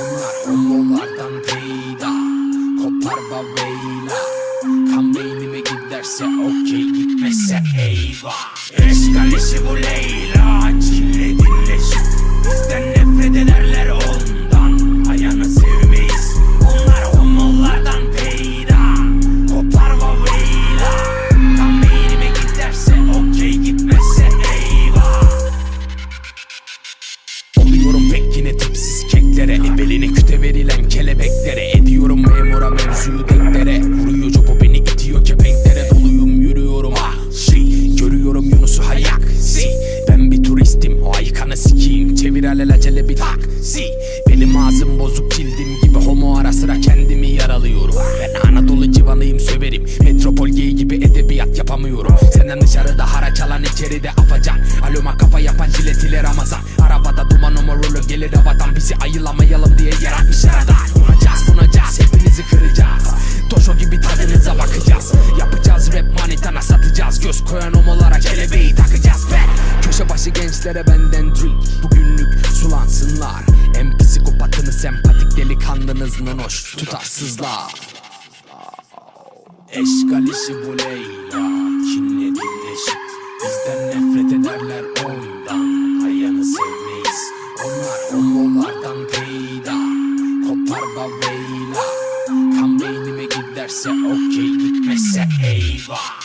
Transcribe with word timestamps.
Onlar 0.00 0.34
homolardan 0.46 1.42
peyda 1.46 2.10
Kopar 2.82 3.18
baveyla 3.30 4.18
Kan 4.62 5.14
beynime 5.14 5.58
giderse 5.58 6.24
okey 6.24 6.84
gitmezse 6.84 7.62
eyvah. 7.78 8.54
Eşkal 8.72 9.32
işi 9.32 9.66
bu 9.66 9.76
Leyla 9.76 10.23
bir 43.14 43.18
taksi. 43.18 43.84
Benim 44.28 44.56
ağzım 44.56 44.98
bozuk 44.98 45.32
cildim 45.32 45.80
gibi 45.82 45.98
Homo 45.98 46.38
ara 46.38 46.52
sıra 46.52 46.80
kendimi 46.80 47.30
yaralıyorum. 47.30 47.94
Ben 48.44 48.50
Anadolu 48.50 48.92
civanıyım 48.92 49.40
söverim. 49.40 49.84
Metropol 50.00 50.48
geyi 50.48 50.76
gibi 50.76 50.96
edebiyat 50.96 51.58
yapamıyorum. 51.58 52.16
Senden 52.34 52.60
dışarıda 52.60 53.14
haraç 53.14 53.40
alan 53.40 53.62
içeride 53.62 54.10
afacan. 54.10 54.58
Aloma 54.82 55.16
kafa 55.16 55.40
yapan 55.40 55.66
jilet 55.70 56.04
ile 56.04 56.22
Ramazan. 56.22 56.60
Arabada 56.82 57.30
duman 57.30 57.56
omurulu 57.56 58.08
gelir 58.08 58.32
havadan 58.32 58.76
Bizi 58.76 58.94
ayılamayalım 58.96 59.78
diye 59.78 59.92
yaratmış 60.04 60.44
yaradan 60.44 60.76
Vuracağız 60.96 61.44
bunacağız 61.48 62.00
hepinizi 62.00 62.42
kıracağız. 62.50 63.04
Toşo 63.50 63.76
gibi 63.76 64.00
tadınıza 64.00 64.58
bakacağız. 64.58 65.12
Yapacağız 65.38 65.92
rap 65.92 66.20
manitana 66.20 66.62
satacağız. 66.62 67.20
Göz 67.20 67.44
koyan 67.44 67.72
homolara 67.72 68.18
kelebeği 68.18 68.74
takacağız. 68.74 69.30
Be 69.32 69.38
Köşe 69.82 70.08
başı 70.08 70.30
gençlere 70.30 70.86
benden 70.86 71.34
drink. 71.34 71.82
Bugünlük 71.82 71.93
delikanlınız 75.36 76.20
nonoş 76.20 76.74
tutarsızlar 76.76 77.74
Eşkal 79.70 80.22
işi 80.22 80.54
bu 80.54 80.78
Leyla 80.78 81.44
Kinle 81.84 82.26
dinleşip 82.26 83.00
Bizden 83.44 83.88
nefret 83.88 84.32
ederler 84.32 84.84
ondan 85.04 86.00
Hayanı 86.00 86.44
sevmeyiz. 86.44 87.30
Onlar 87.64 88.12
homolardan 88.12 89.08
peyda 89.08 89.76
Kopar 90.48 90.82
baveyla 90.96 91.84
Kan 92.26 92.80
beynime 92.80 93.24
giderse 93.24 93.90
okey 93.90 94.50
gitmezse 94.50 95.28
eyvah 95.46 96.20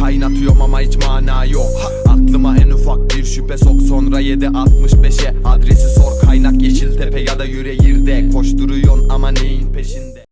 Kaynatıyorum 0.00 0.62
ama 0.62 0.80
hiç 0.80 0.96
mana 1.06 1.44
yok. 1.44 1.66
Aklıma 2.08 2.56
en 2.56 2.70
ufak 2.70 3.10
bir 3.10 3.24
şüphe 3.24 3.58
sok. 3.58 3.82
Sonra 3.82 4.22
7.65'e 4.22 5.34
adresi 5.44 5.99